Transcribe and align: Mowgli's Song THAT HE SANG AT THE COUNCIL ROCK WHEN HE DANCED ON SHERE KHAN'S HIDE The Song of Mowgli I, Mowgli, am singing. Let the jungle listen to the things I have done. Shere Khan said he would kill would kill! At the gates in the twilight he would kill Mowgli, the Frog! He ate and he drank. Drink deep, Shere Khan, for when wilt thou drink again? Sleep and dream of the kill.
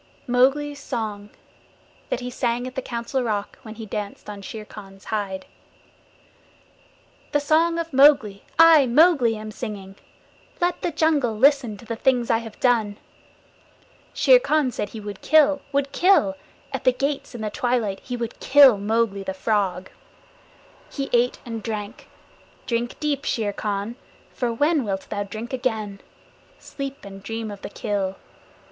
Mowgli's 0.25 0.79
Song 0.79 1.29
THAT 2.09 2.21
HE 2.21 2.29
SANG 2.31 2.65
AT 2.65 2.73
THE 2.73 2.81
COUNCIL 2.81 3.21
ROCK 3.21 3.59
WHEN 3.61 3.75
HE 3.75 3.85
DANCED 3.85 4.31
ON 4.31 4.41
SHERE 4.41 4.65
KHAN'S 4.65 5.05
HIDE 5.05 5.45
The 7.33 7.39
Song 7.39 7.77
of 7.77 7.93
Mowgli 7.93 8.43
I, 8.57 8.87
Mowgli, 8.87 9.35
am 9.37 9.51
singing. 9.51 9.95
Let 10.59 10.81
the 10.81 10.89
jungle 10.89 11.37
listen 11.37 11.77
to 11.77 11.85
the 11.85 11.95
things 11.95 12.31
I 12.31 12.39
have 12.39 12.59
done. 12.59 12.97
Shere 14.11 14.39
Khan 14.39 14.71
said 14.71 14.89
he 14.89 14.99
would 14.99 15.21
kill 15.21 15.61
would 15.71 15.91
kill! 15.91 16.35
At 16.73 16.83
the 16.83 16.93
gates 16.93 17.35
in 17.35 17.41
the 17.41 17.51
twilight 17.51 17.99
he 17.99 18.17
would 18.17 18.39
kill 18.39 18.79
Mowgli, 18.79 19.21
the 19.21 19.35
Frog! 19.35 19.87
He 20.91 21.11
ate 21.13 21.37
and 21.45 21.57
he 21.57 21.61
drank. 21.61 22.09
Drink 22.65 22.99
deep, 22.99 23.23
Shere 23.23 23.53
Khan, 23.53 23.97
for 24.33 24.51
when 24.51 24.83
wilt 24.83 25.09
thou 25.11 25.21
drink 25.21 25.53
again? 25.53 26.01
Sleep 26.57 27.05
and 27.05 27.21
dream 27.21 27.51
of 27.51 27.61
the 27.61 27.69
kill. 27.69 28.15